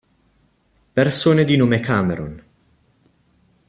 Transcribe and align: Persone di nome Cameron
Persone 0.95 1.43
di 1.43 1.55
nome 1.57 1.79
Cameron 1.79 2.43